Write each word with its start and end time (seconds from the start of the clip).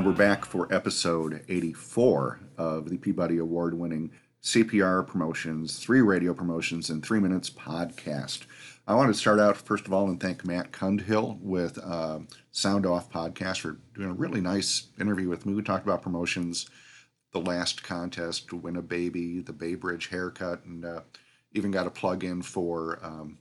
And 0.00 0.06
we're 0.06 0.12
back 0.12 0.46
for 0.46 0.72
episode 0.72 1.44
84 1.48 2.40
of 2.56 2.88
the 2.88 2.96
Peabody 2.96 3.36
Award 3.36 3.74
winning 3.74 4.10
CPR 4.42 5.06
Promotions, 5.06 5.78
three 5.78 6.00
radio 6.00 6.32
promotions, 6.32 6.88
and 6.88 7.04
three 7.04 7.20
minutes 7.20 7.50
podcast. 7.50 8.46
I 8.88 8.94
want 8.94 9.12
to 9.12 9.18
start 9.18 9.38
out, 9.38 9.58
first 9.58 9.86
of 9.86 9.92
all, 9.92 10.08
and 10.08 10.18
thank 10.18 10.46
Matt 10.46 10.72
Cundill 10.72 11.38
with 11.40 11.78
uh, 11.84 12.20
Sound 12.50 12.86
Off 12.86 13.10
Podcast 13.12 13.60
for 13.60 13.78
doing 13.94 14.08
a 14.08 14.14
really 14.14 14.40
nice 14.40 14.86
interview 14.98 15.28
with 15.28 15.44
me. 15.44 15.52
We 15.52 15.62
talked 15.62 15.84
about 15.84 16.00
promotions, 16.00 16.70
the 17.32 17.40
last 17.40 17.82
contest 17.82 18.48
to 18.48 18.56
win 18.56 18.76
a 18.76 18.82
baby, 18.82 19.40
the 19.40 19.52
Bay 19.52 19.74
Bridge 19.74 20.08
haircut, 20.08 20.64
and 20.64 20.84
uh, 20.84 21.00
even 21.52 21.70
got 21.70 21.86
a 21.86 21.90
plug 21.90 22.24
in 22.24 22.40
for 22.40 22.98
um, 23.02 23.36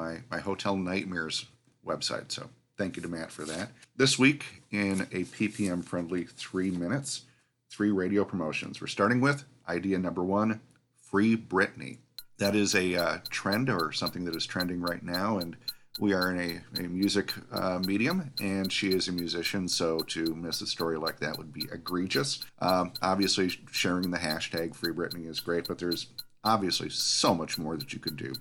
my, 0.00 0.22
my 0.30 0.40
Hotel 0.40 0.76
Nightmares 0.76 1.46
website. 1.86 2.32
So 2.32 2.48
thank 2.78 2.96
you 2.96 3.02
to 3.02 3.08
Matt 3.08 3.30
for 3.30 3.44
that. 3.44 3.70
This 3.96 4.18
week, 4.18 4.62
in 4.70 5.02
a 5.12 5.24
PPM 5.24 5.84
friendly 5.84 6.24
three 6.24 6.70
minutes, 6.70 7.22
three 7.70 7.90
radio 7.90 8.24
promotions. 8.24 8.80
We're 8.80 8.86
starting 8.86 9.20
with 9.20 9.44
idea 9.68 9.98
number 9.98 10.24
one 10.24 10.60
Free 11.02 11.36
Britney. 11.36 11.98
That 12.38 12.56
is 12.56 12.74
a 12.74 12.96
uh, 12.96 13.18
trend 13.28 13.68
or 13.68 13.92
something 13.92 14.24
that 14.24 14.34
is 14.34 14.46
trending 14.46 14.80
right 14.80 15.02
now, 15.02 15.38
and 15.38 15.56
we 15.98 16.14
are 16.14 16.30
in 16.34 16.62
a, 16.76 16.80
a 16.80 16.88
music 16.88 17.34
uh, 17.52 17.80
medium, 17.80 18.32
and 18.40 18.72
she 18.72 18.88
is 18.88 19.08
a 19.08 19.12
musician, 19.12 19.68
so 19.68 19.98
to 19.98 20.34
miss 20.34 20.62
a 20.62 20.66
story 20.66 20.96
like 20.96 21.20
that 21.20 21.36
would 21.36 21.52
be 21.52 21.68
egregious. 21.70 22.42
Um, 22.60 22.92
obviously, 23.02 23.50
sharing 23.70 24.10
the 24.10 24.18
hashtag 24.18 24.74
Free 24.74 24.94
Britney 24.94 25.28
is 25.28 25.40
great, 25.40 25.68
but 25.68 25.78
there's 25.78 26.06
obviously 26.42 26.88
so 26.88 27.34
much 27.34 27.58
more 27.58 27.76
that 27.76 27.92
you 27.92 27.98
could 27.98 28.16
do. 28.16 28.32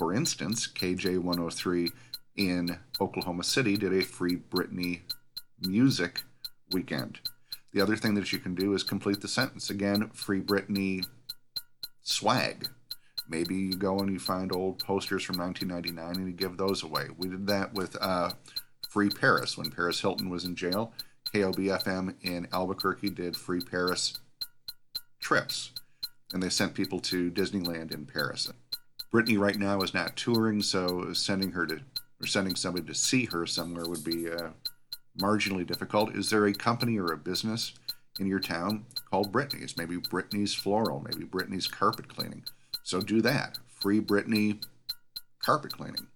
For 0.00 0.14
instance, 0.14 0.66
KJ103 0.66 1.92
in 2.36 2.78
Oklahoma 3.02 3.44
City 3.44 3.76
did 3.76 3.92
a 3.92 4.00
Free 4.00 4.36
Britney 4.36 5.00
music 5.60 6.22
weekend. 6.72 7.20
The 7.74 7.82
other 7.82 7.96
thing 7.96 8.14
that 8.14 8.32
you 8.32 8.38
can 8.38 8.54
do 8.54 8.72
is 8.72 8.82
complete 8.82 9.20
the 9.20 9.28
sentence. 9.28 9.68
Again, 9.68 10.08
Free 10.14 10.40
Britney 10.40 11.04
swag. 12.02 12.66
Maybe 13.28 13.54
you 13.54 13.74
go 13.74 13.98
and 13.98 14.10
you 14.10 14.18
find 14.18 14.56
old 14.56 14.82
posters 14.82 15.22
from 15.22 15.36
1999 15.36 16.16
and 16.16 16.26
you 16.28 16.32
give 16.32 16.56
those 16.56 16.82
away. 16.82 17.08
We 17.18 17.28
did 17.28 17.46
that 17.48 17.74
with 17.74 17.94
uh, 18.00 18.30
Free 18.88 19.10
Paris 19.10 19.58
when 19.58 19.70
Paris 19.70 20.00
Hilton 20.00 20.30
was 20.30 20.46
in 20.46 20.56
jail. 20.56 20.94
KOBFM 21.34 22.14
in 22.22 22.48
Albuquerque 22.54 23.10
did 23.10 23.36
Free 23.36 23.60
Paris 23.60 24.18
trips, 25.20 25.72
and 26.32 26.42
they 26.42 26.48
sent 26.48 26.72
people 26.72 27.00
to 27.00 27.30
Disneyland 27.30 27.92
in 27.92 28.06
Paris. 28.06 28.50
Britney 29.12 29.38
right 29.38 29.56
now 29.56 29.80
is 29.80 29.94
not 29.94 30.16
touring, 30.16 30.62
so 30.62 31.12
sending 31.12 31.52
her 31.52 31.66
to 31.66 31.80
or 32.22 32.26
sending 32.26 32.54
somebody 32.54 32.86
to 32.86 32.94
see 32.94 33.24
her 33.26 33.46
somewhere 33.46 33.86
would 33.86 34.04
be 34.04 34.30
uh, 34.30 34.50
marginally 35.18 35.66
difficult. 35.66 36.14
Is 36.14 36.28
there 36.28 36.46
a 36.46 36.52
company 36.52 36.98
or 36.98 37.12
a 37.12 37.16
business 37.16 37.72
in 38.18 38.26
your 38.26 38.40
town 38.40 38.84
called 39.10 39.32
Britney's? 39.32 39.76
Maybe 39.76 39.96
Britney's 39.96 40.54
Floral, 40.54 41.00
maybe 41.00 41.24
Britney's 41.24 41.66
Carpet 41.66 42.08
Cleaning. 42.08 42.44
So 42.82 43.00
do 43.00 43.22
that. 43.22 43.58
Free 43.80 44.00
Britney 44.00 44.62
carpet 45.40 45.72
cleaning. 45.72 46.06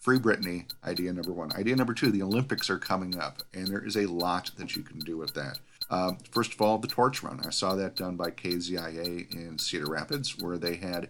Free 0.00 0.18
Britney, 0.18 0.70
idea 0.84 1.12
number 1.12 1.32
one. 1.32 1.52
Idea 1.52 1.76
number 1.76 1.92
two, 1.92 2.10
the 2.10 2.22
Olympics 2.22 2.70
are 2.70 2.78
coming 2.78 3.18
up, 3.18 3.42
and 3.52 3.66
there 3.66 3.84
is 3.84 3.96
a 3.96 4.06
lot 4.06 4.52
that 4.56 4.76
you 4.76 4.82
can 4.82 5.00
do 5.00 5.16
with 5.16 5.34
that. 5.34 5.58
Um, 5.90 6.18
first 6.30 6.52
of 6.54 6.62
all, 6.62 6.78
the 6.78 6.88
torch 6.88 7.22
run. 7.22 7.40
I 7.44 7.50
saw 7.50 7.74
that 7.74 7.96
done 7.96 8.16
by 8.16 8.30
KZIA 8.30 9.34
in 9.34 9.58
Cedar 9.58 9.90
Rapids, 9.90 10.38
where 10.38 10.58
they 10.58 10.76
had 10.76 11.08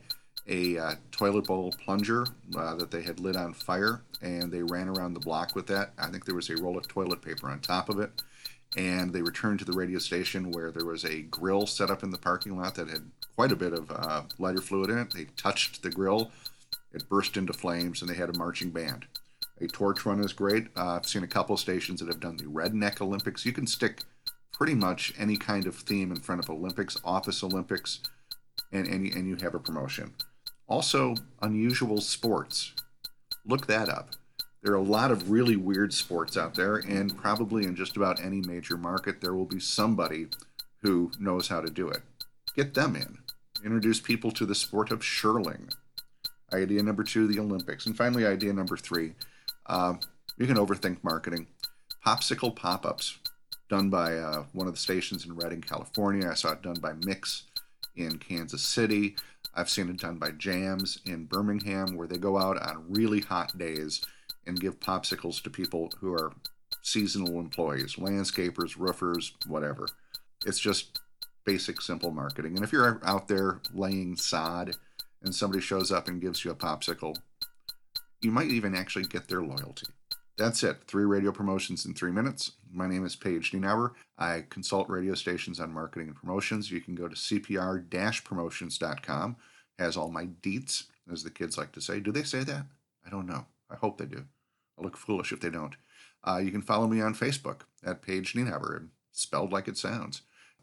a 0.49 0.79
uh, 0.79 0.95
toilet 1.13 1.47
bowl 1.47 1.75
plunger 1.85 2.27
uh, 2.57 2.75
that 2.77 2.91
they 2.91 3.03
had 3.03 3.21
lit 3.21 3.37
on 3.37 3.53
fire, 3.53 4.03
and 4.23 4.51
they 4.51 4.63
ran 4.63 4.89
around 4.89 5.15
the 5.15 5.21
block 5.21 5.55
with 5.55 5.67
that. 5.67 5.93
I 5.99 6.09
think 6.09 6.25
there 6.25 6.35
was 6.35 6.51
a 6.51 6.57
roll 6.57 6.79
of 6.79 6.89
toilet 6.89 7.23
paper 7.23 7.51
on 7.51 7.61
top 7.61 7.89
of 7.89 8.01
it. 8.01 8.23
And 8.77 9.13
they 9.13 9.23
returned 9.23 9.61
to 9.61 9.65
the 9.65 9.73
radio 9.73 9.99
station 9.99 10.51
where 10.53 10.71
there 10.71 10.85
was 10.85 11.05
a 11.05 11.23
grill 11.23 11.67
set 11.67 11.91
up 11.91 12.03
in 12.03 12.11
the 12.11 12.19
parking 12.19 12.59
lot 12.59 12.75
that 12.75 12.89
had 12.89 13.11
quite 13.35 13.53
a 13.53 13.57
bit 13.57 13.73
of 13.73 13.91
uh, 13.91 14.23
lighter 14.39 14.61
fluid 14.61 14.91
in 14.91 14.99
it. 14.99 15.13
They 15.15 15.25
touched 15.37 15.83
the 15.83 15.91
grill, 15.91 16.31
it 16.93 17.09
burst 17.09 17.37
into 17.37 17.53
flames, 17.53 18.03
and 18.03 18.11
they 18.11 18.15
had 18.15 18.29
a 18.29 18.39
marching 18.39 18.71
band. 18.71 19.07
A 19.61 19.67
torch 19.67 20.05
run 20.05 20.21
is 20.21 20.33
great. 20.33 20.67
Uh, 20.77 20.97
I've 20.97 21.07
seen 21.07 21.25
a 21.25 21.29
couple 21.29 21.57
stations 21.57 22.01
that 22.01 22.09
have 22.09 22.21
done 22.21 22.37
the 22.37 22.45
Redneck 22.45 23.01
Olympics. 23.01 23.47
You 23.47 23.53
can 23.53 23.67
stick 23.67 24.03
pretty 24.53 24.75
much 24.75 25.15
any 25.19 25.37
kind 25.37 25.67
of 25.67 25.75
theme 25.77 26.11
in 26.11 26.21
front 26.21 26.43
of 26.43 26.51
Olympics, 26.51 26.97
Office 27.05 27.43
Olympics, 27.43 28.01
and, 28.71 28.87
and, 28.87 29.07
and 29.15 29.27
you 29.27 29.37
have 29.37 29.55
a 29.55 29.59
promotion. 29.59 30.15
Also, 30.69 31.15
unusual 31.41 32.01
sports. 32.01 32.73
Look 33.47 33.67
that 33.67 33.89
up. 33.89 34.11
There 34.63 34.73
are 34.73 34.77
a 34.77 34.83
lot 34.83 35.11
of 35.11 35.31
really 35.31 35.57
weird 35.57 35.95
sports 35.95 36.37
out 36.37 36.55
there, 36.55 36.77
and 36.77 37.17
probably 37.17 37.65
in 37.65 37.75
just 37.75 37.97
about 37.97 38.23
any 38.23 38.41
major 38.41 38.77
market, 38.77 39.21
there 39.21 39.35
will 39.35 39.47
be 39.47 39.61
somebody 39.61 40.27
who 40.83 41.11
knows 41.19 41.49
how 41.49 41.61
to 41.61 41.71
do 41.71 41.89
it. 41.89 42.03
Get 42.55 42.75
them 42.75 42.97
in. 42.97 43.19
Introduce 43.65 44.01
people 44.01 44.31
to 44.33 44.45
the 44.45 44.55
sport 44.55 44.91
of 44.91 45.05
shirling. 45.05 45.69
Idea 46.53 46.83
number 46.83 47.05
two, 47.05 47.27
the 47.27 47.41
Olympics. 47.41 47.87
And 47.87 47.97
finally, 47.97 48.27
idea 48.27 48.53
number 48.53 48.77
three, 48.77 49.15
uh, 49.67 49.95
you 50.37 50.47
can 50.47 50.57
overthink 50.57 51.03
marketing. 51.03 51.47
Popsicle 52.07 52.55
pop 52.55 52.85
ups, 52.85 53.19
done 53.69 53.91
by 53.91 54.17
uh, 54.17 54.45
one 54.53 54.67
of 54.67 54.75
the 54.75 54.81
stations 54.81 55.25
in 55.25 55.35
Redding, 55.35 55.61
California. 55.61 56.29
I 56.29 56.35
saw 56.35 56.53
it 56.53 56.63
done 56.63 56.79
by 56.81 56.93
Mix 57.05 57.45
in 57.97 58.19
Kansas 58.19 58.63
City. 58.63 59.17
I've 59.59 59.69
seen 59.69 59.89
it 59.89 59.97
done 59.97 60.19
by 60.19 60.31
Jams 60.31 61.01
in 61.05 61.25
Birmingham, 61.25 61.97
where 61.97 62.07
they 62.07 62.17
go 62.17 62.39
out 62.39 62.63
on 62.63 62.85
really 62.89 63.21
hot 63.21 63.59
days 63.59 64.01
and 64.47 64.61
give 64.61 64.79
popsicles 64.79 65.43
to 65.43 65.51
people 65.51 65.93
who 65.99 66.13
are 66.13 66.33
seasonal 66.83 67.41
employees, 67.41 67.97
landscapers, 67.97 68.77
roofers, 68.79 69.33
whatever. 69.49 69.89
It's 70.47 70.61
just 70.61 71.01
basic, 71.45 71.81
simple 71.81 72.13
marketing. 72.13 72.55
And 72.55 72.63
if 72.63 72.71
you're 72.71 73.01
out 73.05 73.27
there 73.27 73.61
laying 73.73 74.15
sod 74.15 74.77
and 75.23 75.35
somebody 75.35 75.61
shows 75.61 75.91
up 75.91 76.07
and 76.07 76.21
gives 76.21 76.45
you 76.45 76.53
a 76.53 76.55
popsicle, 76.55 77.17
you 78.21 78.31
might 78.31 78.53
even 78.53 78.77
actually 78.77 79.07
get 79.07 79.27
their 79.27 79.43
loyalty. 79.43 79.89
That's 80.39 80.63
it. 80.63 80.79
Three 80.87 81.05
radio 81.05 81.33
promotions 81.33 81.85
in 81.85 81.93
three 81.95 82.13
minutes. 82.13 82.53
My 82.73 82.87
name 82.87 83.05
is 83.05 83.17
Paige 83.17 83.51
Nienaber. 83.51 83.95
I 84.17 84.45
consult 84.49 84.89
radio 84.89 85.15
stations 85.15 85.59
on 85.59 85.73
marketing 85.73 86.07
and 86.07 86.17
promotions. 86.17 86.71
You 86.71 86.81
can 86.81 86.95
go 86.95 87.09
to 87.09 87.17
cpr-promotions.com. 87.17 89.37
Has 89.81 89.97
all 89.97 90.13
my 90.13 90.27
deets, 90.27 90.85
as 91.13 91.25
the 91.25 91.31
kids 91.31 91.59
like 91.59 91.73
to 91.73 91.81
say. 91.81 91.99
Do 91.99 92.13
they 92.13 92.23
say 92.23 92.45
that? 92.45 92.67
I 93.05 93.11
don't 93.11 93.27
know. 93.27 93.47
I 93.69 93.75
hope 93.75 93.99
they 93.99 94.07
do. 94.07 94.27
I 94.79 94.83
look 94.83 94.97
foolish 94.97 95.33
if 95.33 95.41
they 95.41 95.51
don't. 95.51 95.75
Uh, 96.23 96.37
you 96.37 96.53
can 96.53 96.63
follow 96.63 96.87
me 96.87 97.01
on 97.01 97.15
Facebook 97.15 97.63
at 97.85 98.03
Paige 98.03 98.35
Nienaber, 98.35 98.87
spelled 99.11 99.53
like 99.53 99.67
it 99.67 99.77
sounds. 99.77 100.23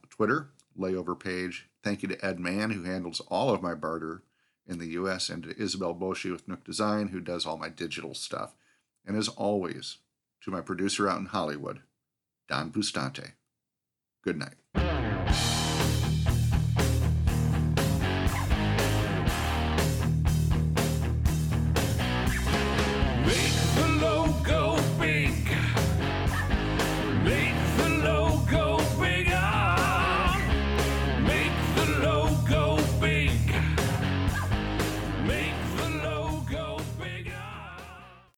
Twitter, 0.10 0.52
layover 0.80 1.20
page. 1.20 1.68
Thank 1.84 2.02
you 2.02 2.08
to 2.08 2.26
Ed 2.26 2.40
Mann, 2.40 2.72
who 2.72 2.84
handles 2.84 3.20
all 3.28 3.50
of 3.50 3.62
my 3.62 3.76
barter 3.76 4.24
in 4.66 4.80
the 4.80 4.92
U.S., 4.92 5.30
and 5.30 5.44
to 5.44 5.62
Isabel 5.62 5.94
Boshi 5.94 6.32
with 6.32 6.48
Nook 6.48 6.64
Design, 6.64 7.10
who 7.10 7.20
does 7.20 7.46
all 7.46 7.58
my 7.58 7.68
digital 7.68 8.14
stuff. 8.14 8.56
And 9.06 9.18
as 9.18 9.28
always, 9.28 9.98
to 10.44 10.52
my 10.52 10.62
producer 10.62 11.08
out 11.08 11.20
in 11.20 11.28
Hollywood, 11.28 11.82
Don 12.50 12.72
Bustante. 12.72 13.34
Good 14.24 14.38
night. 14.38 14.85